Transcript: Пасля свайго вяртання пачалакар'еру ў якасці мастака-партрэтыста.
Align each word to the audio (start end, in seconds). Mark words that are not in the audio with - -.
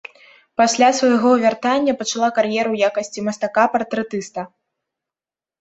Пасля 0.61 0.87
свайго 0.99 1.33
вяртання 1.43 1.93
пачалакар'еру 1.99 2.69
ў 2.71 2.77
якасці 2.89 3.19
мастака-партрэтыста. 3.29 4.41